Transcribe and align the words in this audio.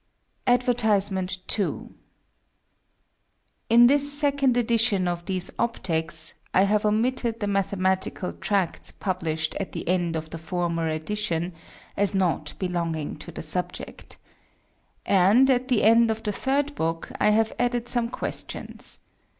Advertisement 0.47 1.37
II 1.59 1.89
_In 3.69 3.87
this 3.87 4.11
Second 4.11 4.57
Edition 4.57 5.07
of 5.07 5.25
these 5.27 5.51
Opticks 5.59 6.33
I 6.55 6.63
have 6.63 6.87
omitted 6.87 7.39
the 7.39 7.45
Mathematical 7.45 8.33
Tracts 8.33 8.89
publish'd 8.91 9.53
at 9.59 9.73
the 9.73 9.87
End 9.87 10.15
of 10.15 10.31
the 10.31 10.39
former 10.39 10.87
Edition, 10.89 11.53
as 11.95 12.15
not 12.15 12.55
belonging 12.57 13.15
to 13.17 13.31
the 13.31 13.43
Subject. 13.43 14.17
And 15.05 15.47
at 15.51 15.67
the 15.67 15.83
End 15.83 16.09
of 16.09 16.23
the 16.23 16.31
Third 16.31 16.73
Book 16.73 17.11
I 17.19 17.29
have 17.29 17.53
added 17.59 17.87
some 17.87 18.09
Questions. 18.09 19.01